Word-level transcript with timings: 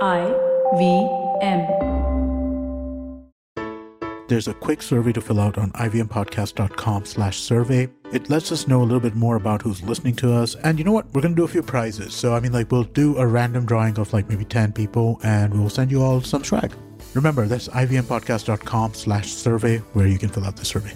I 0.00 0.20
V 0.78 0.82
M. 1.42 1.60
There's 4.28 4.48
a 4.48 4.54
quick 4.54 4.80
survey 4.80 5.12
to 5.12 5.20
fill 5.20 5.38
out 5.38 5.58
on 5.58 5.72
ivmpodcast.com 5.72 7.04
slash 7.04 7.38
survey. 7.40 7.90
It 8.12 8.30
lets 8.30 8.50
us 8.50 8.66
know 8.66 8.80
a 8.80 8.86
little 8.90 9.00
bit 9.00 9.14
more 9.14 9.36
about 9.36 9.60
who's 9.60 9.82
listening 9.82 10.14
to 10.16 10.32
us. 10.32 10.54
And 10.54 10.78
you 10.78 10.84
know 10.84 10.92
what? 10.92 11.06
We're 11.12 11.20
going 11.20 11.34
to 11.34 11.40
do 11.40 11.44
a 11.44 11.48
few 11.48 11.62
prizes. 11.62 12.14
So, 12.14 12.34
I 12.34 12.40
mean, 12.40 12.52
like, 12.52 12.72
we'll 12.72 12.84
do 12.84 13.18
a 13.18 13.26
random 13.26 13.66
drawing 13.66 13.98
of 13.98 14.12
like 14.14 14.30
maybe 14.30 14.46
10 14.46 14.72
people 14.72 15.20
and 15.22 15.52
we'll 15.52 15.68
send 15.68 15.90
you 15.90 16.02
all 16.02 16.22
some 16.22 16.44
swag. 16.44 16.72
Remember, 17.14 17.46
that's 17.46 17.68
ivmpodcast.com 17.68 18.94
slash 18.94 19.30
survey 19.30 19.78
where 19.92 20.06
you 20.06 20.18
can 20.18 20.30
fill 20.30 20.46
out 20.46 20.56
the 20.56 20.64
survey. 20.64 20.94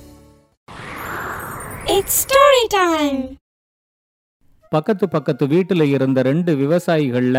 It's 1.97 2.15
story 2.27 2.65
time. 2.81 3.19
பக்கத்து 4.71 5.07
பக்கத்து 5.09 5.45
வீட்டுல 5.47 5.83
இருந்த 5.97 6.23
ரெண்டு 6.23 6.53
விவசாயிகள்ல 6.57 7.39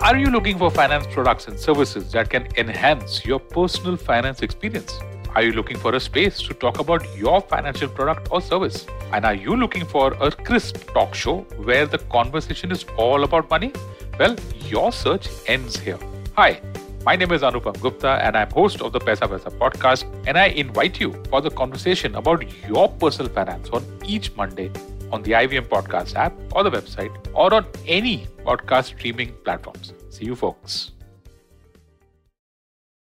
Are 0.00 0.18
you 0.18 0.26
looking 0.26 0.58
for 0.58 0.70
finance 0.70 1.06
products 1.12 1.46
and 1.46 1.58
services 1.58 2.10
that 2.12 2.28
can 2.28 2.48
enhance 2.56 3.24
your 3.24 3.38
personal 3.38 3.96
finance 3.96 4.42
experience? 4.42 4.98
Are 5.34 5.42
you 5.42 5.52
looking 5.52 5.78
for 5.78 5.94
a 5.94 6.00
space 6.00 6.42
to 6.42 6.54
talk 6.54 6.80
about 6.80 7.06
your 7.16 7.40
financial 7.40 7.88
product 7.88 8.28
or 8.30 8.40
service? 8.40 8.86
And 9.12 9.24
are 9.24 9.34
you 9.34 9.56
looking 9.56 9.86
for 9.86 10.12
a 10.14 10.30
crisp 10.30 10.92
talk 10.92 11.14
show 11.14 11.42
where 11.56 11.86
the 11.86 11.98
conversation 11.98 12.72
is 12.72 12.84
all 12.98 13.24
about 13.24 13.48
money? 13.48 13.72
Well, 14.18 14.36
your 14.66 14.92
search 14.92 15.28
ends 15.46 15.78
here. 15.78 15.98
Hi, 16.36 16.60
my 17.04 17.14
name 17.14 17.30
is 17.32 17.42
Anupam 17.42 17.80
Gupta 17.80 18.18
and 18.22 18.36
I'm 18.36 18.50
host 18.50 18.82
of 18.82 18.92
the 18.92 18.98
Pesa 18.98 19.28
Pesa 19.28 19.56
podcast 19.58 20.04
and 20.26 20.36
I 20.36 20.46
invite 20.46 21.00
you 21.00 21.14
for 21.30 21.40
the 21.40 21.50
conversation 21.50 22.16
about 22.16 22.44
your 22.68 22.88
personal 22.88 23.30
finance 23.30 23.70
on 23.70 23.84
each 24.04 24.34
Monday 24.34 24.70
on 25.14 25.22
the 25.22 25.32
IVM 25.34 25.66
Podcast 25.68 26.14
app 26.16 26.34
or 26.52 26.62
the 26.62 26.70
website 26.70 27.14
or 27.34 27.48
on 27.54 27.64
any 27.88 28.16
podcast 28.44 28.86
streaming 28.94 29.30
platforms. 29.44 29.86
See 30.10 30.26
you, 30.30 30.36
folks. 30.44 30.74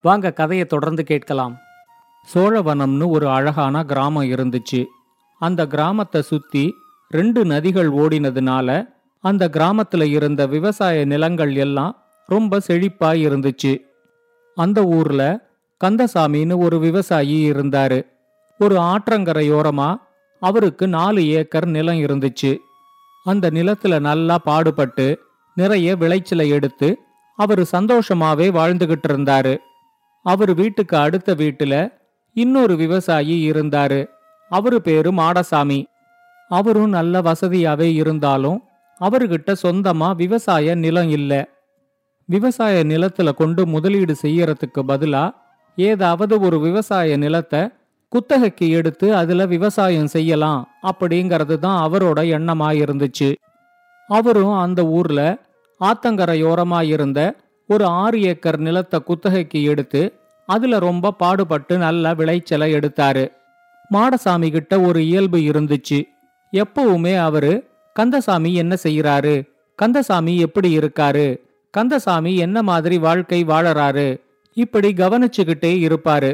வாங்க 0.05 0.33
கதையை 0.33 0.65
தொடர்ந்து 0.67 1.03
கேட்கலாம் 1.05 1.55
சோழவனம்னு 2.29 3.07
ஒரு 3.09 3.27
அழகான 3.29 3.83
கிராமம் 3.85 4.31
இருந்துச்சு 4.31 4.81
அந்த 5.41 5.67
கிராமத்தை 5.67 6.21
சுத்தி 6.23 6.65
ரெண்டு 7.11 7.41
நதிகள் 7.45 7.91
ஓடினதுனால 8.03 8.69
அந்த 9.25 9.49
கிராமத்துல 9.49 10.03
இருந்த 10.09 10.43
விவசாய 10.47 11.05
நிலங்கள் 11.05 11.55
எல்லாம் 11.57 11.95
ரொம்ப 12.29 12.61
செழிப்பா 12.69 13.11
இருந்துச்சு 13.27 13.73
அந்த 14.57 14.81
ஊர்ல 14.99 15.23
கந்தசாமின்னு 15.81 16.57
ஒரு 16.59 16.79
விவசாயி 16.79 17.39
இருந்தாரு 17.53 18.01
ஒரு 18.61 18.77
ஆற்றங்கரையோரமா 18.93 19.91
அவருக்கு 20.41 20.89
நாலு 20.89 21.29
ஏக்கர் 21.29 21.67
நிலம் 21.67 21.99
இருந்துச்சு. 21.99 22.59
அந்த 23.25 23.51
நிலத்துல 23.51 24.01
நல்லா 24.01 24.39
பாடுபட்டு 24.39 25.19
நிறைய 25.55 25.97
விளைச்சலை 25.97 26.49
எடுத்து 26.49 26.99
அவரு 27.37 27.67
சந்தோஷமாவே 27.73 28.47
வாழ்ந்துகிட்டு 28.59 29.09
இருந்தாரு. 29.09 29.57
அவர் 30.23 30.55
வீட்டுக்கு 30.55 30.97
அடுத்த 30.97 31.35
வீட்டுல 31.35 31.93
இன்னொரு 32.33 32.77
விவசாயி 32.77 33.51
இருந்தாரு. 33.51 34.09
அவரு 34.49 34.83
பேரு 34.83 35.13
மாடசாமி. 35.13 35.85
அவரும் 36.49 36.89
நல்ல 36.89 37.21
வசதியாவே 37.21 37.93
இருந்தாலும் 37.93 38.63
அவர்கிட்ட 39.01 39.55
சொந்தமா 39.63 40.15
விவசாய 40.15 40.75
நிலம் 40.75 41.09
இல்ல. 41.09 41.49
விவசாய 42.25 42.85
நிலத்துல 42.85 43.35
கொண்டு 43.35 43.67
முதலீடு 43.67 44.17
செய்யறதுக்கு 44.23 44.83
பதிலா 44.89 45.35
ஏதாவது 45.77 46.41
ஒரு 46.41 46.61
விவசாய 46.61 47.17
நிலத்தை 47.17 47.69
குத்தகைக்கு 48.13 48.69
எடுத்து 48.69 49.17
அதுல 49.17 49.47
விவசாயம் 49.47 50.07
செய்யலாம் 50.07 50.63
அப்படிங்கிறது 50.83 51.59
தான் 51.59 51.91
அவரோட 51.91 52.21
எண்ணமா 52.37 52.69
இருந்துச்சு 52.83 53.35
அவரும் 54.09 54.53
அந்த 54.53 54.87
ஊர்ல 54.87 55.21
ஆத்தங்கரையோரமா 55.81 56.83
இருந்த 56.83 57.37
ஒரு 57.67 57.85
ஆறு 57.85 58.23
ஏக்கர் 58.23 58.59
நிலத்தை 58.59 59.01
குத்தகைக்கு 59.01 59.63
எடுத்து 59.63 60.03
அதுல 60.47 60.79
ரொம்ப 60.79 61.13
பாடுபட்டு 61.13 61.79
நல்ல 61.79 62.15
விளைச்சலை 62.15 62.75
எடுத்தாரு. 62.75 63.25
மாடசாமி 63.95 64.51
கிட்ட 64.51 64.81
ஒரு 64.81 65.07
இயல்பு 65.07 65.39
இருந்துச்சு. 65.39 65.99
எப்பவுமே 66.53 67.15
அவரு 67.19 67.53
கந்தசாமி 67.97 68.55
என்ன 68.55 68.77
செய்யறாரு 68.83 69.35
கந்தசாமி 69.77 70.39
எப்படி 70.39 70.79
இருக்காரு? 70.79 71.27
கந்தசாமி 71.71 72.37
என்ன 72.37 72.63
மாதிரி 72.63 72.99
வாழ்க்கை 72.99 73.45
வாழறாரு? 73.45 74.09
இப்படி 74.57 74.93
கவனிச்சுக்கிட்டே 74.93 75.73
இருப்பாரு. 75.87 76.33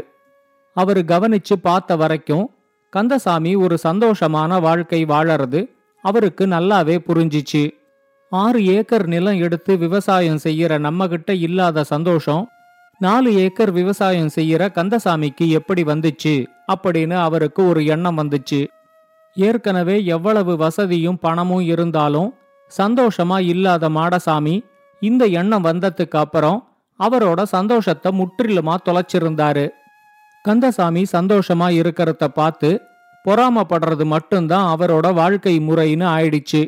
அவரு 0.77 1.01
கவனிச்சு 1.09 1.55
பார்த்த 1.63 1.97
வரைக்கும் 1.97 2.47
கந்தசாமி 2.93 3.53
ஒரு 3.55 3.77
சந்தோஷமான 3.83 4.61
வாழ்க்கை 4.61 5.01
வாழறது 5.05 5.61
அவருக்கு 6.05 6.45
நல்லாவே 6.47 6.97
புரிஞ்சிச்சு. 7.09 7.63
ஆறு 8.33 8.61
ஏக்கர் 8.67 9.07
நிலம் 9.07 9.39
எடுத்து 9.39 9.73
விவசாயம் 9.77 10.43
செய்யற 10.45 10.73
நம்மகிட்ட 10.87 11.31
இல்லாத 11.47 11.85
சந்தோஷம் 11.85 12.45
நாலு 13.01 13.31
ஏக்கர் 13.35 13.73
விவசாயம் 13.73 14.31
செய்யற 14.35 14.63
கந்தசாமிக்கு 14.77 15.47
எப்படி 15.49 15.83
வந்துச்சு 15.83 16.35
அப்படின்னு 16.73 17.17
அவருக்கு 17.27 17.61
ஒரு 17.69 17.81
எண்ணம் 17.85 18.19
வந்துச்சு. 18.19 18.61
ஏற்கனவே 19.37 19.97
எவ்வளவு 20.05 20.53
வசதியும் 20.57 21.21
பணமும் 21.21 21.65
இருந்தாலும் 21.65 22.31
சந்தோஷமா 22.73 23.39
இல்லாத 23.53 23.89
மாடசாமி 23.89 24.57
இந்த 25.03 25.25
எண்ணம் 25.41 25.65
வந்ததுக்கு 25.65 26.17
அப்புறம் 26.17 26.59
அவரோட 27.01 27.41
சந்தோஷத்தை 27.43 28.11
முற்றிலுமா 28.21 28.75
தொலைச்சிருந்தாரு. 28.89 29.67
கந்தசாமி 30.47 31.03
சந்தோஷமா 31.13 31.69
இருக்கிறத 31.81 32.25
பார்த்து 32.39 32.71
பொறாமப்படுறது 33.25 34.05
மட்டும்தான் 34.05 34.67
அவரோட 34.75 35.07
வாழ்க்கை 35.15 35.55
முறைன்னு 35.61 36.07
ஆயிடுச்சு. 36.17 36.63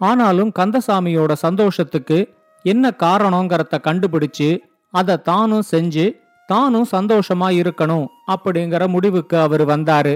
ஆனாலும் 0.00 0.50
கந்தசாமியோட 0.58 1.32
சந்தோஷத்துக்கு 1.44 2.18
என்ன 2.64 2.90
காரணங்கிறத 2.98 3.78
கண்டுபிடிச்சு 3.86 4.48
அதை 4.94 5.14
தானும் 5.22 5.68
செஞ்சு 5.70 6.06
தானும் 6.48 6.88
சந்தோஷமா 6.92 7.48
இருக்கணும் 7.60 8.06
அப்படிங்கிற 8.32 8.82
முடிவுக்கு 8.88 9.36
அவர் 9.38 9.64
வந்தாரு. 9.66 10.14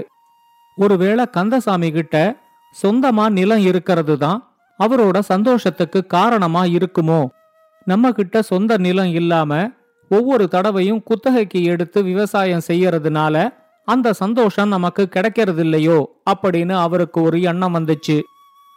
ஒருவேளை 0.77 1.25
கந்தசாமி 1.37 1.89
கிட்ட 1.91 2.15
சொந்தமா 2.75 3.25
நிலம் 3.29 3.63
இருக்கிறது 3.69 4.15
தான் 4.17 4.39
அவரோட 4.79 5.17
சந்தோஷத்துக்கு 5.31 5.99
காரணமா 6.15 6.63
இருக்குமோ? 6.77 7.21
நம்ம 7.87 8.11
கிட்ட 8.11 8.41
சொந்த 8.51 8.77
நிலம் 8.77 9.11
இல்லாம 9.13 9.51
ஒவ்வொரு 10.09 10.47
தடவையும் 10.47 11.03
குத்தகைக்கு 11.03 11.63
எடுத்து 11.63 12.03
விவசாயம் 12.03 12.65
செய்யறதுனால 12.67 13.53
அந்த 13.85 14.13
சந்தோஷம் 14.13 14.67
நமக்கு 14.67 15.07
கிடைக்கிறது 15.07 15.61
இல்லையோ 15.61 16.09
அப்படின்னு 16.29 16.71
அவருக்கு 16.71 17.21
ஒரு 17.21 17.41
எண்ணம் 17.41 17.75
வந்துச்சு. 17.75 18.21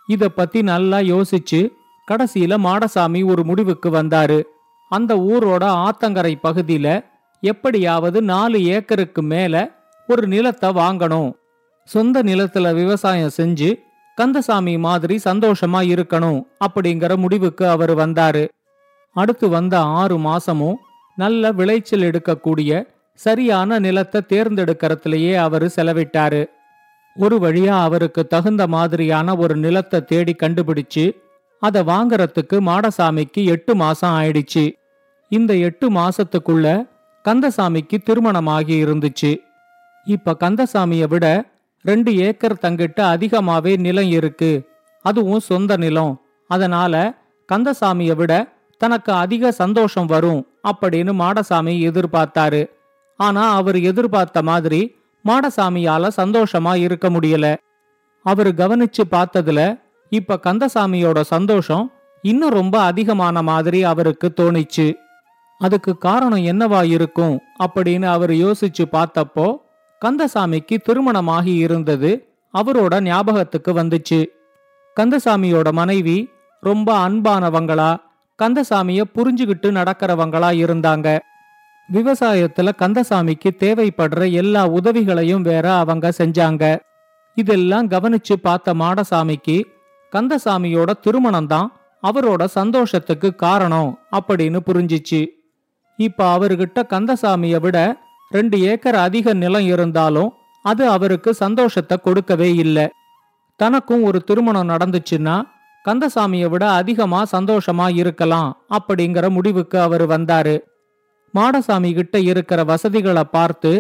இத 0.06 0.28
பத்தி 0.28 0.62
நல்லா 0.62 0.99
யோசிச்சு 0.99 1.61
கடைசியில 2.09 2.56
மாடசாமி 2.65 3.31
ஒரு 3.31 3.44
முடிவுக்கு 3.44 3.91
வந்தாரு. 3.91 4.43
அந்த 4.91 5.15
ஊரோட 5.16 5.65
ஆத்தங்கரை 5.87 6.34
பகுதியில 6.43 7.05
எப்படியாவது 7.41 8.22
நாலு 8.22 8.65
ஏக்கருக்கு 8.65 9.22
மேல 9.22 9.71
ஒரு 10.09 10.27
நிலத்தை 10.27 10.71
வாங்கணும். 10.71 11.33
சொந்த 11.84 12.22
நிலத்துல 12.22 12.75
விவசாயம் 12.75 13.37
செஞ்சு 13.37 13.71
கந்தசாமி 14.16 14.78
மாதிரி 14.78 15.21
சந்தோஷமா 15.25 15.81
இருக்கணும் 15.95 16.43
அப்படிங்கிற 16.66 17.16
முடிவுக்கு 17.16 17.69
அவர் 17.69 17.97
வந்தாரு. 17.97 18.49
அடுத்து 19.12 19.49
வந்த 19.49 19.81
ஆறு 19.81 20.19
மாசமும் 20.19 20.78
நல்ல 21.18 21.52
விளைச்சல் 21.52 22.00
எடுக்கக்கூடிய 22.00 22.86
சரியான 23.15 23.78
நிலத்தை 23.78 24.20
தேர்ந்தெடுக்கிறதுலயே 24.28 25.34
அவர் 25.34 25.65
செலவிட்டாரு. 25.65 26.47
ஒரு 27.16 27.36
வழியா 27.38 27.76
அவருக்கு 27.86 28.26
தகுந்த 28.26 28.66
மாதிரியான 28.66 29.36
ஒரு 29.36 29.56
நிலத்தை 29.56 30.04
தேடி 30.04 30.34
கண்டுபிடிச்சு 30.38 31.04
அதை 31.60 31.82
வாங்கறதுக்கு 31.82 32.56
மாடசாமிக்கு 32.68 33.44
எட்டு 33.44 33.74
மாசம் 33.74 34.15
ஆயிடுச்சு. 34.20 34.72
இந்த 35.28 35.56
எட்டு 35.56 35.91
மாசத்துக்குள்ள 35.91 36.86
கந்தசாமிக்கு 37.24 38.03
திருமணமாகி 38.04 38.84
இருந்துச்சு. 38.84 39.32
இப்ப 40.04 40.36
கந்தசாமிய 40.41 41.09
விட 41.09 41.44
ரெண்டு 41.82 42.16
ஏக்கர் 42.16 42.62
தங்கிட்ட 42.62 43.00
அதிகமாவே 43.14 43.78
நிலம் 43.78 44.10
இருக்கு. 44.10 44.53
அதுவும் 45.03 45.41
சொந்த 45.41 45.76
நிலம். 45.76 46.14
அதனால 46.50 46.94
கந்தசாமிய 47.53 48.14
விட 48.14 48.32
தனக்கு 48.78 49.12
அதிக 49.12 49.53
சந்தோஷம் 49.53 50.06
வரும். 50.06 50.47
அப்படின்னு 50.69 51.13
மாடசாமி 51.22 51.75
எதிர்பார்த்தாரு. 51.89 52.71
ஆனா 53.16 53.55
அவர் 53.55 53.81
எதிர்பார்த்த 53.81 54.43
மாதிரி 54.43 54.97
மாடசாமியால 55.25 56.09
சந்தோஷமா 56.16 56.75
இருக்க 56.77 57.10
முடியல. 57.10 57.57
அவர் 58.22 58.55
கவனிச்சு 58.55 59.03
பார்த்ததுல 59.10 59.81
இப்ப 60.09 60.39
கந்தசாமியோட 60.43 61.21
சந்தோஷம் 61.21 61.93
இன்னும் 62.22 62.51
ரொம்ப 62.51 62.81
அதிகமான 62.81 63.43
மாதிரி 63.43 63.84
அவருக்கு 63.84 64.33
தோணிச்சு. 64.37 64.95
அதுக்கு 65.59 65.99
காரணம் 65.99 66.45
என்னவா 66.45 66.84
இருக்கும் 66.91 67.41
அப்படின்னு 67.65 68.05
அவர் 68.05 68.31
யோசிச்சு 68.31 68.84
பார்த்தப்போ 68.93 69.57
கந்தசாமிக்கு 70.03 70.77
திருமணமாகி 70.77 71.55
இருந்தது 71.55 72.33
அவரோட 72.55 73.01
ஞாபகத்துக்கு 73.01 73.72
வந்துச்சு. 73.72 74.27
கந்தசாமியோட 74.97 75.72
மனைவி 75.72 76.31
ரொம்ப 76.60 77.09
அன்பானவங்களா 77.09 77.97
கந்தசாமிய 78.42 79.00
புரிஞ்சுகிட்டு 79.14 79.68
நடக்கிறவங்களா 79.78 80.50
இருந்தாங்க. 80.64 81.18
விவசாயத்துல 81.88 82.68
கந்தசாமிக்கு 82.78 83.50
தேவைப்படுற 83.58 84.32
எல்லா 84.32 84.66
உதவிகளையும் 84.68 85.42
வேற 85.42 85.66
அவங்க 85.74 86.12
செஞ்சாங்க. 86.18 86.64
இதெல்லாம் 87.34 87.88
கவனிச்சு 87.88 88.34
பார்த்த 88.42 88.74
மாடசாமிக்கு 88.74 89.56
கந்தசாமியோட 90.12 90.90
திருமணம் 91.00 91.46
தான் 91.46 91.68
அவரோட 92.02 92.44
சந்தோஷத்துக்கு 92.44 93.34
காரணம் 93.34 93.90
அப்படின்னு 94.16 94.58
புரிஞ்சிச்சு. 94.66 95.20
இப்ப 95.96 96.38
அவர்கிட்ட 96.38 96.78
கந்தசாமிய 96.88 97.56
விட 97.60 97.78
ரெண்டு 98.30 98.60
ஏக்கர் 98.60 98.94
அதிக 98.94 99.32
நிலம் 99.32 99.66
இருந்தாலும் 99.66 100.32
அது 100.62 100.88
அவருக்கு 100.88 101.34
சந்தோஷத்தை 101.34 101.96
கொடுக்கவே 102.00 102.54
இல்லை. 102.54 102.86
தனக்கும் 103.56 104.02
ஒரு 104.02 104.18
திருமணம் 104.24 104.68
நடந்துச்சுன்னா 104.68 105.36
கந்தசாமியை 105.84 106.48
விட 106.48 106.71
அதிகமா 106.71 107.25
சந்தோஷமா 107.33 107.95
இருக்கலாம் 107.95 108.51
அப்படிங்கிற 108.78 109.30
முடிவுக்கு 109.30 109.80
அவர் 109.80 110.07
வந்தாரு. 110.09 110.57
மாடசாமி 111.34 111.95
கிட்ட 111.95 112.21
இருக்கிற 112.21 112.65
வசதிகளை 112.65 113.25
பார்த்து 113.25 113.72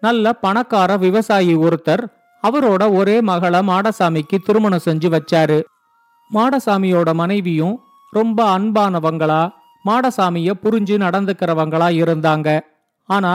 நல்ல 0.00 0.32
பணக்கார 0.32 0.96
விவசாயி 0.96 1.54
ஒருத்தர் 1.56 2.04
அவரோட 2.42 2.94
ஒரே 2.94 3.20
மகளை 3.20 3.60
மாடசாமிக்கு 3.60 4.36
திருமணம் 4.44 4.84
செஞ்சு 4.84 5.08
வச்சாரு. 5.16 5.58
மாடசாமியோட 6.34 7.14
மனைவியும் 7.14 7.80
ரொம்ப 8.10 8.58
அன்பானவங்களா 8.58 9.42
மாடசாமிய 9.84 10.50
புரிஞ்சு 10.62 10.94
நடந்துக்கிறவங்களா 11.04 11.88
இருந்தாங்க. 12.02 12.60
ஆனா 13.08 13.32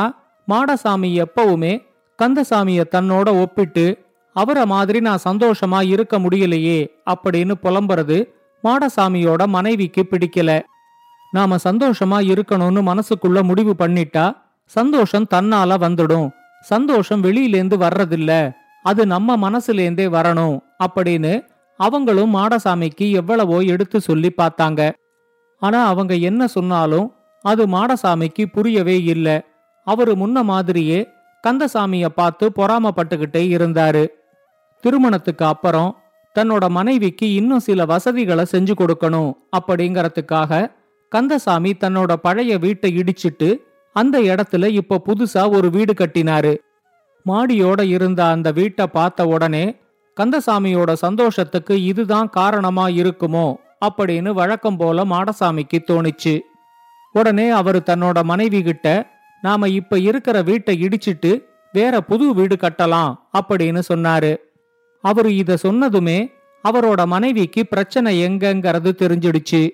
மாடசாமி 0.48 1.26
எப்பவுமே 1.26 1.74
கந்தசாமிய 2.20 2.84
தன்னோட 2.92 3.42
ஒப்பிட்டு 3.42 4.09
அவரை 4.42 4.64
மாதிரி 4.66 5.00
நான் 5.00 5.26
சந்தோஷமா 5.30 5.80
இருக்க 5.94 6.16
முடியலையே 6.20 6.80
அப்படின்னு 7.12 7.54
புலம்புறது 7.64 8.18
மாடசாமியோட 8.64 9.42
மனைவிக்கு 9.48 10.02
பிடிக்கல. 10.06 10.52
நாம 11.32 11.58
சந்தோஷமா 11.64 12.18
இருக்கணும்னு 12.32 12.82
மனசுக்குள்ள 12.90 13.40
முடிவு 13.44 13.74
பண்ணிட்டா 13.80 14.26
சந்தோஷம் 14.72 15.28
தன்னால 15.34 15.78
வந்துடும். 15.86 16.28
சந்தோஷம் 16.64 17.24
வெளியிலேந்து 17.24 17.76
வர்றதில்ல. 17.86 18.32
அது 18.86 19.02
நம்ம 19.14 19.38
மனசுலேந்தே 19.46 20.06
வரணும் 20.16 20.58
அப்படின்னு 20.86 21.34
அவங்களும் 21.80 22.34
மாடசாமிக்கு 22.36 23.06
எவ்வளவோ 23.12 23.58
எடுத்து 23.74 23.98
சொல்லி 24.02 24.30
பார்த்தாங்க. 24.38 24.82
ஆனா 25.62 25.80
அவங்க 25.86 26.14
என்ன 26.30 26.42
சொன்னாலும் 26.48 27.08
அது 27.46 27.64
மாடசாமிக்கு 27.68 28.44
புரியவே 28.56 28.98
இல்லை. 29.14 29.38
அவரு 29.88 30.14
முன்ன 30.14 30.44
மாதிரியே 30.44 31.00
கந்தசாமிய 31.44 32.08
பார்த்து 32.20 32.46
பொறாமப்பட்டுக்கிட்டே 32.56 33.44
இருந்தாரு. 33.56 34.04
திருமணத்துக்கு 34.82 35.46
அப்புறம் 35.46 35.98
தன்னோட 36.36 36.70
மனைவிக்கு 36.70 37.34
இன்னும் 37.34 37.60
சில 37.60 37.86
வசதிகளை 37.86 38.46
செஞ்சு 38.52 38.74
கொடுக்கணும் 38.78 39.32
அப்படிங்கறதுக்காக 39.58 40.72
கந்தசாமி 41.10 41.72
தன்னோட 41.74 42.14
பழைய 42.14 42.58
வீட்டை 42.58 42.90
இடிச்சிட்டு 42.98 43.50
அந்த 43.94 44.20
இடத்துல 44.20 44.68
இப்ப 44.68 45.02
புதுசா 45.06 45.52
ஒரு 45.52 45.70
வீடு 45.70 45.94
கட்டினாரு. 45.94 46.58
மாடியோட 47.26 47.82
இருந்த 47.82 48.26
அந்த 48.26 48.52
வீட்டை 48.52 48.88
பார்த்த 48.88 49.28
உடனே 49.28 49.76
கந்தசாமியோட 50.18 50.94
சந்தோஷத்துக்கு 50.94 51.84
இதுதான் 51.84 52.30
காரணமா 52.30 52.88
இருக்குமோ 52.88 53.56
அப்படின்னு 53.86 54.30
வழக்கம் 54.30 54.78
போல 54.78 55.06
மாடசாமிக்கு 55.06 55.80
தோணிச்சு. 55.88 56.40
உடனே 57.12 57.50
அவர் 57.50 57.80
தன்னோட 57.82 58.24
மனைவி 58.24 58.62
கிட்ட 58.64 58.88
நாம 59.42 59.70
இப்ப 59.70 60.00
இருக்கிற 60.00 60.42
வீட்டை 60.42 60.84
இடிச்சிட்டு 60.84 61.44
வேற 61.74 62.02
புது 62.02 62.34
வீடு 62.34 62.56
கட்டலாம் 62.56 63.16
அப்படின்னு 63.40 63.82
சொன்னாரு. 63.94 64.32
அவரு 65.02 65.36
இத 65.36 65.58
சொன்னதுமே 65.64 66.32
அவரோட 66.64 67.06
மனைவிக்கு 67.06 67.66
பிரச்சனை 67.66 68.26
எங்கங்கிறது 68.26 68.92
தெரிஞ்சிடுச்சு. 68.98 69.70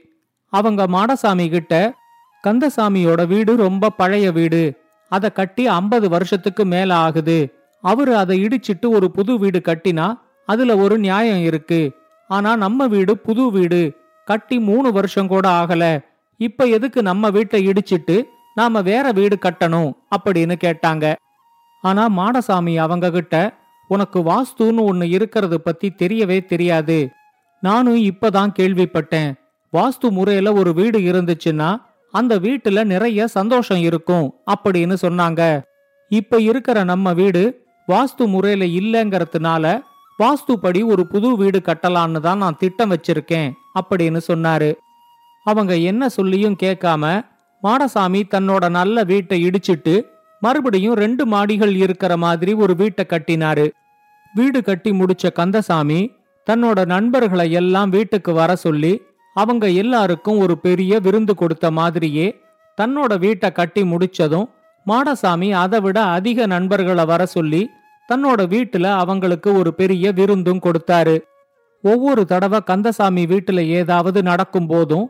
அவங்க 0.50 0.88
மாடசாமி 0.88 1.50
கிட்ட 1.50 1.96
கந்தசாமியோட 2.44 3.28
வீடு 3.28 3.56
ரொம்ப 3.56 3.90
பழைய 3.90 4.32
வீடு. 4.32 4.74
அத 5.10 5.32
கட்டி 5.32 5.68
ஐம்பது 5.68 6.10
வருஷத்துக்கு 6.10 6.66
மேல 6.66 6.96
ஆகுது. 6.96 7.54
அவரு 7.82 8.18
அதை 8.18 8.46
இடிச்சிட்டு 8.46 8.88
ஒரு 8.88 9.12
புது 9.12 9.40
வீடு 9.40 9.62
கட்டினா 9.66 10.20
அதுல 10.46 10.78
ஒரு 10.78 10.98
நியாயம் 10.98 11.42
இருக்கு. 11.42 11.92
ஆனா 12.28 12.56
நம்ம 12.56 12.88
வீடு 12.88 13.18
புது 13.18 13.52
வீடு. 13.52 13.94
கட்டி 14.26 14.60
மூணு 14.60 14.92
வருஷம் 14.92 15.28
கூட 15.28 15.50
ஆகல. 15.50 16.00
இப்ப 16.38 16.66
எதுக்கு 16.66 17.02
நம்ம 17.02 17.30
வீட்டை 17.30 17.68
இடிச்சிட்டு 17.68 18.24
நாம 18.56 18.82
வேற 18.82 19.12
வீடு 19.12 19.38
கட்டணும்? 19.42 19.92
அப்படின்னு 20.18 20.56
கேட்டாங்க. 20.64 21.16
ஆனா 21.82 22.10
மாடசாமி 22.10 22.76
அவங்க 22.76 23.12
கிட்ட 23.12 23.54
உனக்கு 23.88 24.20
வாஸ்துன்னு 24.20 24.82
ஒன்னு 24.82 25.10
இருக்கிறது 25.10 25.62
பத்தி 25.62 25.92
தெரியவே 25.92 26.46
தெரியாது. 26.46 27.10
நானும் 27.62 27.96
இப்பதான் 27.96 28.54
கேள்விப்பட்டேன். 28.60 29.34
வாஸ்து 29.74 30.10
முறையில 30.10 30.54
ஒரு 30.54 30.74
வீடு 30.74 31.00
இருந்துச்சுன்னா 31.00 31.70
அந்த 32.12 32.40
வீட்டுல 32.40 32.84
நிறைய 32.84 33.28
சந்தோஷம் 33.28 33.78
இருக்கும் 33.78 34.34
அப்படின்னு 34.56 34.96
சொன்னாங்க. 35.02 35.62
இப்ப 36.10 36.40
இருக்கிற 36.40 36.84
நம்ம 36.84 37.14
வீடு 37.14 37.66
வாஸ்து 37.88 38.26
முறையில 38.26 38.66
இல்லைங்கிறதுனால 38.66 39.82
வாஸ்துப்படி 40.20 40.86
ஒரு 40.86 41.08
புது 41.08 41.38
வீடு 41.38 41.62
கட்டலான்னு 41.66 42.20
தான் 42.20 42.38
நான் 42.38 42.58
திட்டம் 42.60 42.92
வச்சிருக்கேன் 42.92 43.52
அப்படின்னு 43.80 44.20
சொன்னாரு. 44.28 44.74
அவங்க 45.44 45.78
என்ன 45.78 46.10
சொல்லியும் 46.10 46.58
கேட்காம 46.64 47.26
மாடசாமி 47.64 48.22
தன்னோட 48.34 48.70
நல்ல 48.70 49.04
வீட்டை 49.04 49.46
இடிச்சிட்டு 49.46 50.04
மறுபடியும் 50.46 51.00
ரெண்டு 51.04 51.24
மாடிகள் 51.34 51.74
இருக்கிற 51.86 52.14
மாதிரி 52.24 52.54
ஒரு 52.64 52.74
வீட்டை 52.82 53.04
கட்டினாரு. 53.10 53.66
வீடு 54.34 54.60
கட்டி 54.64 54.92
முடிச்ச 55.00 55.32
கந்தசாமி 55.34 56.00
தன்னோட 56.48 56.80
நண்பர்களை 56.94 57.48
எல்லாம் 57.60 57.90
வீட்டுக்கு 57.90 58.32
வர 58.34 58.52
சொல்லி 58.64 58.94
அவங்க 59.36 59.66
எல்லாருக்கும் 59.84 60.42
ஒரு 60.44 60.56
பெரிய 60.66 61.00
விருந்து 61.06 61.34
கொடுத்த 61.36 61.66
மாதிரியே 61.78 62.28
தன்னோட 62.78 63.14
வீட்டை 63.24 63.50
கட்டி 63.52 63.82
முடிச்சதும் 63.92 64.48
மாடசாமி 64.86 65.50
அதை 65.64 65.80
விட 65.86 65.98
அதிக 66.18 66.46
நண்பர்களை 66.54 67.06
வர 67.12 67.22
சொல்லி 67.36 67.62
தன்னோட 68.10 68.42
வீட்டுல 68.54 68.88
அவங்களுக்கு 69.04 69.50
ஒரு 69.60 69.72
பெரிய 69.80 70.12
விருந்தும் 70.18 70.64
கொடுத்தாரு. 70.66 71.16
ஒவ்வொரு 71.84 72.22
தடவை 72.32 72.60
கந்தசாமி 72.70 73.24
வீட்டுல 73.32 73.60
ஏதாவது 73.80 74.20
நடக்கும் 74.24 74.68
போதும் 74.68 75.06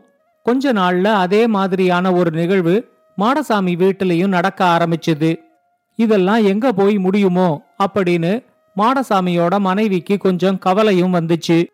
கொஞ்ச 0.46 0.72
நாள்ல 0.72 1.08
அதே 1.24 1.42
மாதிரியான 1.56 2.12
ஒரு 2.12 2.30
நிகழ்வு 2.30 2.76
மாடசாமி 3.20 3.74
வீட்டிலையும் 3.82 4.34
நடக்க 4.36 4.60
ஆரம்பிச்சுது. 4.64 5.30
இதெல்லாம் 5.98 6.44
எங்க 6.44 6.72
போய் 6.72 6.98
முடியுமோ 6.98 7.66
அப்படின்னு 7.84 8.44
மாடசாமியோட 8.76 9.58
மனைவிக்கு 9.58 10.18
கொஞ்சம் 10.18 10.58
கவலையும் 10.58 11.14
வந்துச்சு. 11.14 11.66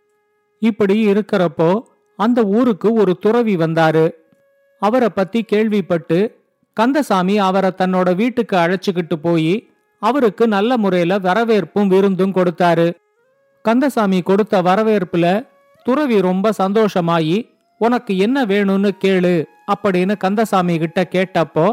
இப்படி 0.63 1.07
இருக்கிறப்போ 1.07 1.81
அந்த 2.17 2.43
ஊருக்கு 2.43 2.93
ஒரு 2.93 3.19
துறவி 3.19 3.57
வந்தாரு. 3.57 4.11
அவரை 4.83 5.09
பத்தி 5.09 5.43
கேள்விப்பட்டு 5.43 6.19
கந்தசாமி 6.77 7.39
அவரை 7.39 7.71
தன்னோட 7.79 8.15
வீட்டுக்கு 8.15 8.57
அழைச்சுக்கிட்டு 8.57 9.17
போய் 9.23 9.55
அவருக்கு 10.03 10.49
நல்ல 10.49 10.77
முறையில 10.77 11.19
வரவேற்பும் 11.19 11.89
விருந்தும் 11.89 12.33
கொடுத்தாரு. 12.33 12.95
கந்தசாமி 13.63 14.23
கொடுத்த 14.23 14.63
வரவேற்புல 14.63 15.27
துறவி 15.87 16.21
ரொம்ப 16.21 16.53
சந்தோஷமாயி 16.59 17.37
உனக்கு 17.79 18.19
என்ன 18.19 18.45
வேணும்னு 18.45 18.91
கேளு 19.05 19.35
அப்படின்னு 19.75 20.17
கந்தசாமி 20.17 20.79
கிட்ட 20.79 21.00
கேட்டப்போ 21.14 21.67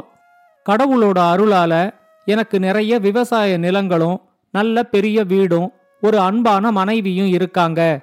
கடவுளோட 0.65 1.19
அருளால 1.31 1.73
எனக்கு 2.25 2.59
நிறைய 2.59 2.99
விவசாய 2.99 3.57
நிலங்களும் 3.57 4.21
நல்ல 4.53 4.83
பெரிய 4.83 5.23
வீடும் 5.23 5.71
ஒரு 6.01 6.19
அன்பான 6.19 6.71
மனைவியும் 6.71 7.27
இருக்காங்க. 7.27 7.99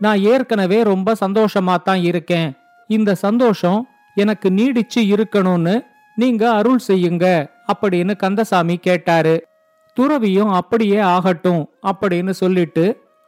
நான் 0.00 0.18
ஏற்கனவே 0.18 0.82
ரொம்ப 0.82 1.14
சந்தோஷமா 1.26 1.76
தான் 1.82 2.02
இருக்கேன். 2.02 2.48
இந்த 2.90 3.14
சந்தோஷம் 3.14 3.88
எனக்கு 4.14 4.48
நீடிச்சு 4.50 5.00
இருக்கணும்னு 5.00 5.74
நீங்க 6.16 6.50
அருள் 6.50 6.80
செய்யுங்க 6.88 7.26
அப்படின்னு 7.72 8.16
கந்தசாமி 8.16 8.76
கேட்டாரு. 8.76 9.46
துறவியும் 9.94 10.52
அப்படியே 10.52 10.98
ஆகட்டும் 10.98 11.62
அப்படின்னு 11.86 12.30
சொல்லிட்டு 12.30 12.84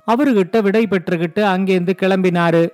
அவர்கிட்ட 0.06 0.62
விடை 0.62 0.86
பெற்றுக்கிட்டு 0.90 1.42
அங்கேருந்து 1.54 1.94
கிளம்பினாரு. 2.02 2.68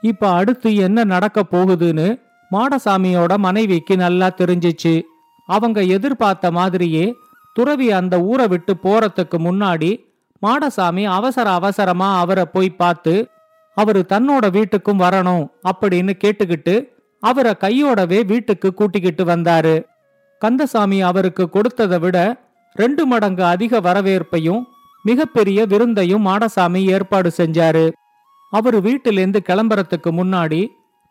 இப்ப 0.00 0.30
அடுத்து 0.30 0.74
என்ன 0.76 1.04
நடக்க 1.04 1.42
போகுதுன்னு 1.50 2.22
மாடசாமியோட 2.52 3.36
மனைவிக்கு 3.36 3.96
நல்லா 3.96 4.28
தெரிஞ்சிச்சு. 4.40 4.94
அவங்க 5.48 5.82
எதிர்பார்த்த 5.96 6.50
மாதிரியே 6.50 7.06
துறவி 7.52 7.90
அந்த 7.92 8.14
ஊரை 8.20 8.46
விட்டு 8.48 8.72
போறதுக்கு 8.82 9.36
முன்னாடி 9.46 9.90
மாடசாமி 10.42 11.04
அவசர 11.04 11.46
அவசரமா 11.52 12.08
அவரை 12.18 12.44
போய் 12.44 12.70
பார்த்து 12.70 13.14
அவரு 13.76 14.00
தன்னோட 14.08 14.44
வீட்டுக்கும் 14.56 15.02
வரணும் 15.02 15.44
அப்படின்னு 15.70 16.12
கேட்டுக்கிட்டு 16.24 16.74
அவரை 17.22 17.52
கையோடவே 17.56 18.18
வீட்டுக்கு 18.24 18.74
கூட்டிக்கிட்டு 18.74 19.24
வந்தாரு. 19.24 19.74
கந்தசாமி 20.38 20.98
அவருக்கு 21.02 21.44
கொடுத்ததை 21.48 21.98
விட 21.98 22.18
ரெண்டு 22.76 23.06
மடங்கு 23.06 23.44
அதிக 23.44 23.80
வரவேற்பையும் 23.80 24.62
மிகப்பெரிய 25.02 25.66
விருந்தையும் 25.66 26.26
மாடசாமி 26.26 26.80
ஏற்பாடு 26.90 27.30
செஞ்சாரு. 27.36 27.92
அவரு 28.50 28.78
வீட்டிலேருந்து 28.78 29.40
கிளம்புறதுக்கு 29.48 30.10
முன்னாடி 30.10 30.60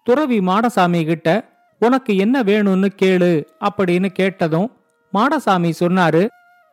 துறவி 0.03 0.39
மாடசாமி 0.39 1.05
கிட்ட 1.05 1.49
உனக்கு 1.79 2.15
என்ன 2.15 2.43
வேணும்னு 2.43 2.89
கேளு 3.01 3.45
அப்படின்னு 3.59 4.05
கேட்டதும் 4.05 4.71
மாடசாமி 5.13 5.71
சொன்னாரு 5.79 6.27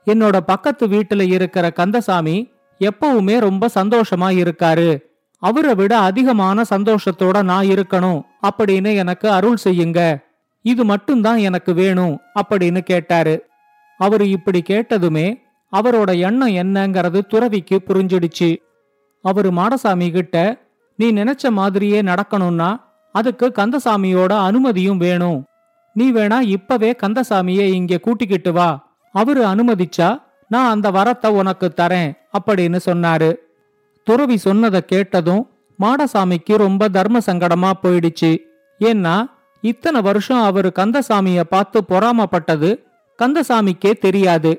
என்னோட 0.07 0.37
பக்கத்து 0.37 0.89
வீட்டுல 0.89 1.21
இருக்கிற 1.21 1.71
கந்தசாமி 1.71 2.51
எப்பவுமே 2.81 3.39
ரொம்ப 3.39 3.69
சந்தோஷமா 3.75 4.29
இருக்காரு. 4.43 5.03
அவரை 5.39 5.75
விட 5.75 5.99
அதிகமான 5.99 6.63
சந்தோஷத்தோட 6.71 7.43
நான் 7.43 7.67
இருக்கணும் 7.67 8.23
அப்படின்னு 8.43 8.95
எனக்கு 8.95 9.31
அருள் 9.31 9.57
செய்யுங்க. 9.65 10.23
இது 10.63 10.85
மட்டும்தான் 10.85 11.37
எனக்கு 11.37 11.75
வேணும் 11.75 12.21
அப்படின்னு 12.41 12.81
கேட்டாரு. 12.81 13.47
அவரு 13.99 14.29
இப்படி 14.29 14.63
கேட்டதுமே 14.67 15.41
அவரோட 15.73 16.19
எண்ணம் 16.19 16.49
என்னங்கிறது 16.49 17.21
துறவிக்கு 17.27 17.81
புரிஞ்சிடுச்சு. 17.87 18.57
அவரு 19.23 19.51
மாடசாமி 19.51 20.11
கிட்ட 20.11 20.59
நீ 20.97 21.13
நினைச்ச 21.13 21.51
மாதிரியே 21.51 22.03
நடக்கணும்னா 22.03 22.71
அதுக்கு 23.13 23.47
கந்தசாமியோட 23.55 24.33
அனுமதியும் 24.39 24.97
வேணும். 24.97 25.45
நீ 25.97 26.13
வேணா 26.13 26.41
இப்பவே 26.41 26.91
கந்தசாமியை 27.03 27.67
இங்க 27.79 27.99
கூட்டிக்கிட்டு 27.99 28.53
வா. 28.53 28.69
அவரு 29.15 29.43
அனுமதிச்சா 29.45 30.23
நான் 30.49 30.71
அந்த 30.71 30.91
வரத்தை 30.91 31.27
உனக்கு 31.27 31.73
தரேன் 31.77 32.11
அப்படின்னு 32.39 32.79
சொன்னாரு. 32.87 33.31
துறவி 34.07 34.37
சொன்னதை 34.37 34.81
கேட்டதும் 34.85 35.43
மாடசாமிக்கு 35.79 36.55
ரொம்ப 36.57 36.89
தர்ம 36.89 37.19
சங்கடமா 37.27 37.71
போயிடுச்சு. 37.83 38.33
ஏன்னா 38.81 39.15
இத்தனை 39.61 40.01
வருஷம் 40.01 40.43
அவரு 40.43 40.73
கந்தசாமிய 40.79 41.41
பார்த்து 41.41 41.79
பொறாமப்பட்டது 41.89 42.71
கந்தசாமிக்கே 43.19 43.93
தெரியாது. 43.99 44.53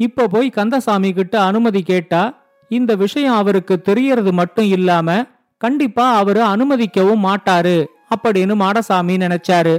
இப்ப 0.00 0.26
போய் 0.26 0.48
கந்தசாமி 0.50 1.12
கிட்ட 1.12 1.34
அனுமதி 1.42 1.82
கேட்டா 1.82 2.22
இந்த 2.68 2.94
விஷயம் 2.94 3.34
அவருக்கு 3.34 3.80
தெரியறது 3.80 4.32
மட்டும் 4.32 4.64
இல்லாம 4.64 5.24
கண்டிப்பா 5.62 6.04
அவரு 6.20 6.40
அனுமதிக்கவும் 6.52 7.24
மாட்டாரு 7.28 7.76
அப்படின்னு 8.14 8.54
மாடசாமி 8.62 9.14
நினைச்சாரு. 9.24 9.74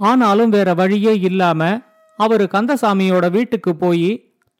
ஆனாலும் 0.00 0.52
வேற 0.56 0.68
வழியே 0.80 1.14
இல்லாம 1.28 1.60
அவரு 2.18 2.44
கந்தசாமியோட 2.52 3.26
வீட்டுக்கு 3.30 3.72
போய் 3.76 4.10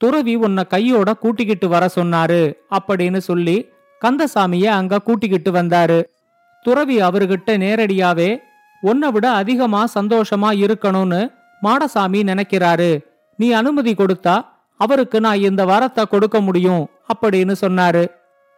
துறவி 0.01 0.33
உன்னை 0.45 0.63
கையோட 0.73 1.09
கூட்டிக்கிட்டு 1.23 1.67
வர 1.73 1.83
சொன்னாரு 1.95 2.41
அப்படின்னு 2.77 3.19
சொல்லி 3.29 3.57
கந்தசாமிய 4.01 4.65
அங்க 4.79 5.01
கூட்டிக்கிட்டு 5.07 5.51
வந்தாரு. 5.51 5.99
துறவி 6.65 6.97
அவர்கிட்ட 7.07 7.51
நேரடியாவே 7.63 8.29
உன்னை 8.83 9.09
விட 9.11 9.25
அதிகமா 9.41 9.81
சந்தோஷமா 9.97 10.49
இருக்கணும்னு 10.63 11.21
மாடசாமி 11.65 12.21
நினைக்கிறாரு. 12.29 12.91
நீ 13.39 13.47
அனுமதி 13.59 13.93
கொடுத்தா 13.93 14.35
அவருக்கு 14.79 15.17
நான் 15.25 15.45
இந்த 15.49 15.61
வாரத்தை 15.71 16.03
கொடுக்க 16.05 16.37
முடியும் 16.41 16.83
அப்படின்னு 17.11 17.55
சொன்னாரு. 17.63 18.03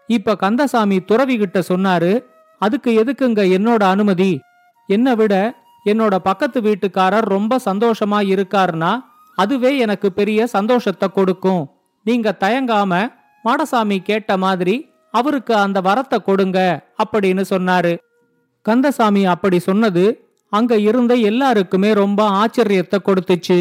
இப்ப 0.09 0.35
கந்தசாமி 0.35 0.97
துறவி 0.99 1.37
கிட்ட 1.37 1.59
சொன்னாரு 1.67 2.13
அதுக்கு 2.59 3.03
எதுக்குங்க 3.03 3.41
என்னோட 3.57 3.83
அனுமதி? 3.83 4.31
என்னை 4.89 5.15
விட 5.15 5.33
என்னோட 5.85 6.15
பக்கத்து 6.15 6.59
வீட்டுக்காரர் 6.61 7.27
ரொம்ப 7.35 7.59
சந்தோஷமா 7.65 8.19
இருக்காருன்னா 8.33 8.91
அதுவே 9.37 9.77
எனக்கு 9.77 10.11
பெரிய 10.11 10.47
சந்தோஷத்தை 10.47 11.07
கொடுக்கும். 11.11 11.63
நீங்க 12.05 12.37
தயங்காம 12.39 12.91
மாடசாமி 13.45 13.97
கேட்ட 14.03 14.37
மாதிரி 14.37 14.75
அவருக்கு 15.11 15.55
அந்த 15.55 15.81
வரத்தை 15.81 16.17
கொடுங்க 16.23 16.59
அப்படின்னு 17.03 17.43
சொன்னாரு. 17.49 17.93
கந்தசாமி 18.61 19.25
அப்படி 19.25 19.59
சொன்னது 19.59 20.05
அங்க 20.49 20.73
இருந்த 20.77 21.13
எல்லாருக்குமே 21.15 21.93
ரொம்ப 21.93 22.21
ஆச்சரியத்தை 22.41 22.97
கொடுத்துச்சு. 23.05 23.59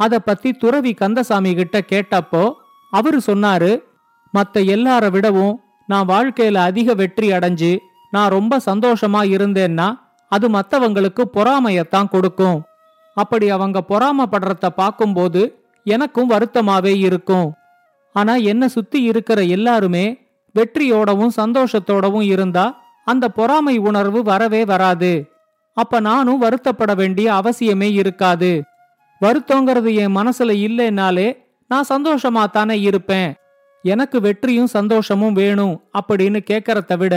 அத 0.00 0.18
பத்தி 0.18 0.52
துறவி 0.52 0.92
கந்தசாமி 0.94 1.54
கிட்ட 1.54 1.78
கேட்டப்போ 1.92 2.52
அவரு 2.92 3.18
சொன்னாரு 3.26 3.70
மத்த 4.34 4.64
எல்லார 4.74 5.10
விடவும் 5.10 5.60
நான் 5.86 6.08
வாழ்க்கையில 6.08 6.54
அதிக 6.54 6.94
வெற்றி 6.94 7.32
அடைஞ்சு 7.32 7.78
நான் 8.10 8.30
ரொம்ப 8.30 8.60
சந்தோஷமா 8.66 9.20
இருந்தேன்னா 9.36 9.98
அது 10.28 10.48
மத்தவங்களுக்கு 10.48 11.22
பொறாமையத்தான் 11.34 12.08
கொடுக்கும். 12.08 12.62
அப்படி 13.14 13.50
அவங்க 13.50 13.84
பொறாமப்படுறத 13.88 14.66
பார்க்கும்போது 14.66 15.62
எனக்கும் 15.84 16.30
வருத்தமாவே 16.30 16.96
இருக்கும். 16.96 17.52
ஆனா 18.12 18.34
என்ன 18.34 18.68
சுத்தி 18.68 19.02
இருக்கிற 19.02 19.42
எல்லாருமே 19.42 20.28
வெற்றியோடவும் 20.54 21.34
சந்தோஷத்தோடவும் 21.36 22.22
இருந்தா 22.22 22.82
அந்த 23.04 23.28
பொறாமை 23.28 23.78
உணர்வு 23.78 24.22
வரவே 24.22 24.64
வராது. 24.64 25.32
அப்ப 25.72 26.00
நானும் 26.00 26.42
வருத்தப்பட 26.42 26.94
வேண்டிய 26.96 27.32
அவசியமே 27.32 27.92
இருக்காது. 27.92 28.62
வருத்தங்கிறது 29.20 29.94
என் 29.94 30.16
மனசுல 30.16 30.50
இல்லைனாலே 30.66 31.28
நான் 31.66 31.84
சந்தோஷமா 31.88 32.50
தானே 32.50 32.80
இருப்பேன். 32.80 33.34
எனக்கு 33.84 34.20
வெற்றியும் 34.20 34.66
சந்தோஷமும் 34.66 35.32
வேணும் 35.32 35.74
அப்படின்னு 35.98 36.40
கேக்கறத 36.50 36.96
விட 36.98 37.14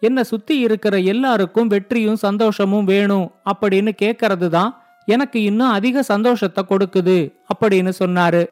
என்னை 0.00 0.22
சுத்தி 0.22 0.58
இருக்கிற 0.58 0.98
எல்லாருக்கும் 0.98 1.66
வெற்றியும் 1.66 2.16
சந்தோஷமும் 2.16 2.84
வேணும் 2.84 3.26
அப்படின்னு 3.52 3.92
கேக்கறது 4.02 4.48
தான் 4.48 4.82
எனக்கு 5.06 5.42
இன்னும் 5.42 5.70
அதிக 5.70 6.02
சந்தோஷத்தை 6.02 6.64
கொடுக்குது 6.68 7.16
அப்படின்னு 7.54 7.92
சொன்னாரு. 7.98 8.42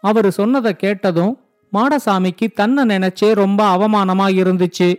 அவரு 0.00 0.32
சொன்னதை 0.32 0.72
கேட்டதும் 0.76 1.38
மாடசாமிக்கு 1.72 2.46
தன்னை 2.54 2.84
நினைச்சே 2.84 3.32
ரொம்ப 3.32 3.78
அவமானமா 3.78 4.26
இருந்துச்சு. 4.40 4.94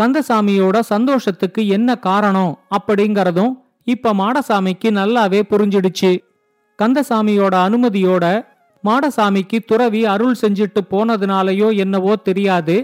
கந்தசாமியோட 0.00 0.78
சந்தோஷத்துக்கு 0.78 1.66
என்ன 1.66 1.98
காரணம் 1.98 2.58
அப்படிங்கறதும் 2.78 3.52
இப்ப 3.84 4.14
மாடசாமிக்கு 4.14 4.90
நல்லாவே 4.90 5.42
புரிஞ்சிடுச்சு. 5.50 6.18
கந்தசாமியோட 6.78 7.54
அனுமதியோட 7.66 8.24
மாடசாமிக்கு 8.86 9.58
துறவி 9.66 10.04
அருள் 10.04 10.36
செஞ்சுட்டு 10.40 10.80
போனதுனாலயோ 10.90 11.76
என்னவோ 11.76 12.16
தெரியாது. 12.16 12.76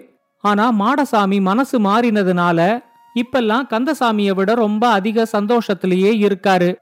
ஆனா 0.44 0.64
மாடசாமி 0.72 1.40
மனசு 1.40 1.80
மாறினதுனால 1.80 2.80
இப்பெல்லாம் 3.14 3.66
கந்தசாமிய 3.70 4.30
விட 4.30 4.54
ரொம்ப 4.54 4.88
அதிக 4.88 5.26
சந்தோஷத்திலேயே 5.32 6.12
இருக்காரு. 6.26 6.74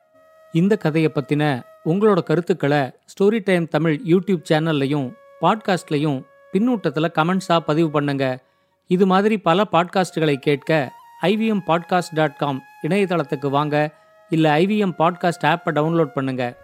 இந்த 0.53 0.77
கதையை 0.77 1.11
பத்தின 1.15 1.63
உங்களோட 1.85 2.23
கருத்துக்களை 2.23 2.91
ஸ்டோரி 3.11 3.41
டைம் 3.45 3.67
தமிழ் 3.69 4.01
யூடியூப் 4.05 4.43
சேனல்லையும் 4.51 5.13
பாட்காஸ்ட்லையும் 5.41 6.19
பின்னூட்டத்தில் 6.53 7.15
கமெண்ட்ஸா 7.15 7.57
பதிவு 7.59 7.91
பண்ணுங்க. 7.91 8.25
இது 8.87 9.07
மாதிரி 9.07 9.39
பல 9.39 9.65
பாட்காஸ்டுகளை 9.73 10.35
கேட்க 10.35 10.93
ஐவிஎம் 11.23 11.63
பாட்காஸ்ட் 11.67 12.15
டாட் 12.15 12.37
காம் 12.37 12.63
இணையதளத்துக்கு 12.83 13.51
வாங்க. 13.51 13.77
இல்லை 14.31 14.51
ஐவிஎம் 14.63 14.97
பாட்காஸ்ட் 14.99 15.47
ஆப்பை 15.53 15.71
டவுன்லோட் 15.79 16.17
பண்ணுங்கள் 16.17 16.55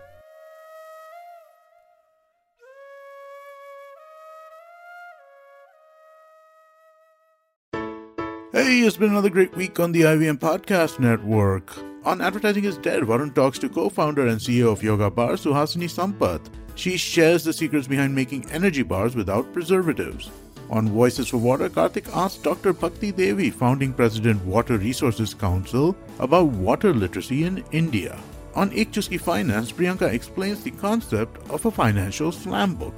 it's 8.86 8.96
been 8.96 9.10
another 9.10 9.30
great 9.30 9.52
week 9.56 9.80
on 9.80 9.90
the 9.90 10.02
IVM 10.02 10.38
Podcast 10.38 11.00
Network. 11.00 11.76
On 12.04 12.20
Advertising 12.20 12.66
is 12.66 12.78
Dead, 12.78 13.02
Varun 13.02 13.34
talks 13.34 13.58
to 13.58 13.68
co 13.68 13.88
founder 13.88 14.28
and 14.28 14.38
CEO 14.38 14.70
of 14.70 14.80
Yoga 14.80 15.10
Bar, 15.10 15.32
Suhasini 15.32 15.90
Sampath. 15.90 16.48
She 16.76 16.96
shares 16.96 17.42
the 17.42 17.52
secrets 17.52 17.88
behind 17.88 18.14
making 18.14 18.48
energy 18.52 18.84
bars 18.84 19.16
without 19.16 19.52
preservatives. 19.52 20.30
On 20.70 20.88
Voices 20.88 21.26
for 21.26 21.38
Water, 21.38 21.68
Karthik 21.68 22.08
asks 22.14 22.40
Dr. 22.40 22.72
Bhakti 22.72 23.10
Devi, 23.10 23.50
founding 23.50 23.92
president 23.92 24.44
Water 24.44 24.78
Resources 24.78 25.34
Council, 25.34 25.96
about 26.20 26.46
water 26.46 26.94
literacy 26.94 27.42
in 27.42 27.64
India. 27.72 28.16
On 28.54 28.70
Ek 28.72 28.94
Finance, 28.94 29.72
Priyanka 29.72 30.12
explains 30.12 30.62
the 30.62 30.70
concept 30.70 31.38
of 31.50 31.66
a 31.66 31.72
financial 31.72 32.30
slam 32.30 32.76
book. 32.76 32.94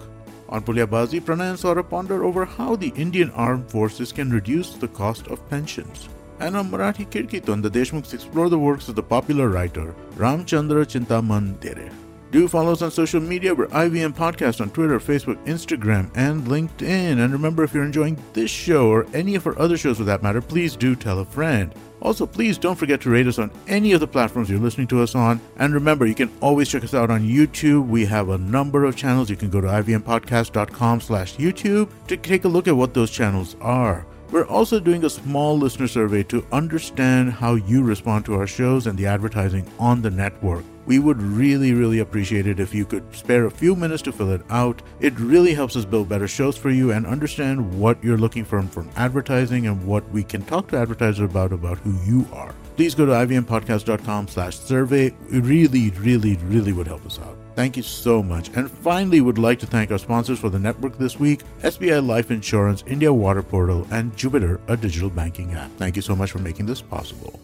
On 0.49 0.63
Pulyabazi, 0.63 1.21
Pranay 1.21 1.51
and 1.51 1.59
Saurabh 1.59 1.91
ponder 1.91 2.25
over 2.25 2.45
how 2.45 2.75
the 2.75 2.93
Indian 2.97 3.31
armed 3.33 3.71
forces 3.71 4.13
can 4.13 4.31
reduce 4.31 4.75
the 4.75 4.89
cost 4.89 5.27
of 5.29 5.47
pensions. 5.51 6.09
And 6.41 6.57
on 6.57 6.71
Marathi 6.71 7.07
Kirkiton, 7.07 7.63
the 7.63 7.71
Deshmukhs 7.71 8.15
explore 8.15 8.49
the 8.49 8.59
works 8.59 8.89
of 8.89 8.95
the 8.95 9.03
popular 9.03 9.49
writer 9.49 9.95
Ramchandra 10.17 10.87
Chintaman 10.87 11.61
Dere. 11.61 11.91
Do 12.31 12.47
follow 12.47 12.73
us 12.73 12.83
on 12.83 12.91
social 12.91 13.23
media. 13.23 13.55
We're 13.55 13.69
IVM 13.69 14.15
Podcast 14.15 14.61
on 14.61 14.69
Twitter, 14.69 15.01
Facebook, 15.01 15.43
Instagram, 15.47 16.11
and 16.15 16.47
LinkedIn. 16.47 17.19
And 17.25 17.33
remember, 17.33 17.65
if 17.65 17.73
you're 17.73 17.85
enjoying 17.85 18.23
this 18.35 18.51
show 18.51 18.91
or 18.91 19.07
any 19.15 19.35
of 19.35 19.47
our 19.47 19.59
other 19.59 19.79
shows 19.79 19.97
for 19.97 20.05
that 20.05 20.23
matter, 20.23 20.43
please 20.43 20.77
do 20.77 20.95
tell 20.95 21.21
a 21.21 21.25
friend. 21.25 21.75
Also, 22.03 22.27
please 22.27 22.59
don't 22.59 22.77
forget 22.77 23.01
to 23.01 23.11
rate 23.11 23.27
us 23.27 23.39
on 23.39 23.51
any 23.67 23.93
of 23.93 24.01
the 24.01 24.07
platforms 24.07 24.51
you're 24.51 24.61
listening 24.61 24.87
to 24.89 25.01
us 25.01 25.15
on. 25.15 25.41
And 25.57 25.73
remember, 25.73 26.05
you 26.05 26.15
can 26.15 26.31
always 26.43 26.69
check 26.69 26.85
us 26.85 26.93
out 26.93 27.11
on 27.11 27.23
YouTube. 27.23 27.89
We 27.89 28.05
have 28.05 28.29
a 28.29 28.37
number 28.37 28.85
of 28.85 28.95
channels. 28.95 29.31
You 29.31 29.37
can 29.37 29.49
go 29.49 29.63
to 29.63 29.67
ivmpodcast.com 29.67 31.01
slash 31.01 31.37
YouTube 31.37 31.89
to 32.09 32.17
take 32.19 32.45
a 32.45 32.49
look 32.49 32.69
at 32.69 32.77
what 32.77 32.93
those 32.93 33.11
channels 33.11 33.57
are. 33.63 34.07
We're 34.31 34.47
also 34.47 34.79
doing 34.79 35.03
a 35.05 35.11
small 35.11 35.57
listener 35.57 35.89
survey 35.89 36.25
to 36.25 36.47
understand 36.53 37.33
how 37.33 37.55
you 37.55 37.83
respond 37.83 38.27
to 38.27 38.35
our 38.35 38.47
shows 38.47 38.87
and 38.87 38.99
the 38.99 39.07
advertising 39.07 39.67
on 39.79 40.03
the 40.03 40.11
network. 40.11 40.65
We 40.89 40.99
would 40.99 41.21
really, 41.21 41.75
really 41.75 41.99
appreciate 41.99 42.47
it 42.47 42.59
if 42.59 42.75
you 42.75 42.87
could 42.87 43.15
spare 43.15 43.45
a 43.45 43.51
few 43.51 43.77
minutes 43.77 44.01
to 44.05 44.13
fill 44.13 44.31
it 44.31 44.41
out. 44.49 44.81
It 45.01 45.21
really 45.21 45.53
helps 45.53 45.77
us 45.77 45.85
build 45.85 46.09
better 46.09 46.27
shows 46.27 46.57
for 46.57 46.71
you 46.71 46.93
and 46.93 47.07
understand 47.07 47.79
what 47.79 48.03
you're 48.03 48.17
looking 48.17 48.43
for 48.43 48.63
from 48.63 48.89
advertising 48.97 49.67
and 49.67 49.87
what 49.87 50.09
we 50.09 50.25
can 50.25 50.41
talk 50.47 50.69
to 50.69 50.79
advertisers 50.79 51.21
about 51.21 51.53
about 51.53 51.77
who 51.81 51.93
you 52.11 52.27
are. 52.33 52.55
Please 52.77 52.95
go 52.95 53.05
to 53.05 53.13
ivmpodcast.com 53.13 54.29
slash 54.29 54.59
survey. 54.59 55.09
It 55.31 55.45
really, 55.45 55.91
really, 55.91 56.39
really 56.45 56.73
would 56.73 56.87
help 56.87 57.05
us 57.05 57.19
out. 57.19 57.37
Thank 57.55 57.77
you 57.77 57.83
so 57.83 58.23
much. 58.23 58.49
And 58.57 58.71
finally, 58.71 59.21
would 59.21 59.37
like 59.37 59.59
to 59.59 59.67
thank 59.67 59.91
our 59.91 59.99
sponsors 59.99 60.39
for 60.39 60.49
the 60.49 60.59
network 60.59 60.97
this 60.97 61.21
week, 61.21 61.43
SBI 61.61 62.07
Life 62.07 62.31
Insurance, 62.31 62.83
India 62.87 63.13
Water 63.13 63.43
Portal, 63.43 63.87
and 63.91 64.17
Jupiter, 64.17 64.59
a 64.69 64.77
digital 64.77 65.11
banking 65.11 65.53
app. 65.53 65.71
Thank 65.73 65.97
you 65.97 66.03
so 66.03 66.17
much 66.17 66.31
for 66.31 66.39
making 66.39 66.65
this 66.65 66.81
possible. 66.81 67.39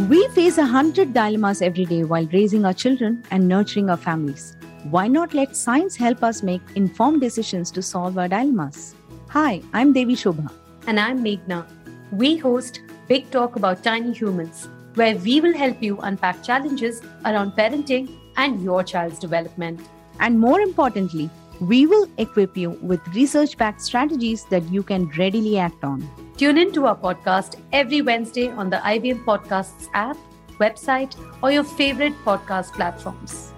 We 0.00 0.28
face 0.28 0.58
a 0.58 0.66
hundred 0.66 1.14
dilemmas 1.14 1.62
every 1.62 1.86
day 1.86 2.04
while 2.04 2.26
raising 2.26 2.66
our 2.66 2.74
children 2.74 3.24
and 3.30 3.48
nurturing 3.48 3.88
our 3.88 3.96
families. 3.96 4.54
Why 4.90 5.08
not 5.08 5.32
let 5.32 5.56
science 5.56 5.96
help 5.96 6.22
us 6.22 6.42
make 6.42 6.60
informed 6.74 7.22
decisions 7.22 7.70
to 7.70 7.80
solve 7.80 8.18
our 8.18 8.28
dilemmas? 8.28 8.94
Hi, 9.30 9.62
I'm 9.72 9.94
Devi 9.94 10.14
Shobha. 10.14 10.52
And 10.86 11.00
I'm 11.00 11.24
Meghna. 11.24 11.66
We 12.12 12.36
host 12.36 12.82
Big 13.08 13.30
Talk 13.30 13.56
About 13.56 13.82
Tiny 13.82 14.12
Humans, 14.12 14.68
where 14.96 15.16
we 15.16 15.40
will 15.40 15.56
help 15.56 15.82
you 15.82 15.98
unpack 16.02 16.42
challenges 16.42 17.00
around 17.24 17.52
parenting 17.52 18.14
and 18.36 18.62
your 18.62 18.84
child's 18.84 19.18
development. 19.18 19.80
And 20.20 20.38
more 20.38 20.60
importantly, 20.60 21.30
we 21.58 21.86
will 21.86 22.06
equip 22.18 22.54
you 22.54 22.72
with 22.82 23.00
research 23.14 23.56
backed 23.56 23.80
strategies 23.80 24.44
that 24.50 24.70
you 24.70 24.82
can 24.82 25.08
readily 25.16 25.56
act 25.56 25.82
on. 25.84 26.06
Tune 26.36 26.58
in 26.58 26.70
to 26.72 26.84
our 26.84 26.94
podcast 26.94 27.56
every 27.72 28.02
Wednesday 28.02 28.50
on 28.50 28.68
the 28.68 28.76
IBM 28.76 29.24
Podcasts 29.24 29.88
app, 29.94 30.18
website, 30.60 31.16
or 31.42 31.50
your 31.50 31.64
favorite 31.64 32.12
podcast 32.26 32.72
platforms. 32.72 33.54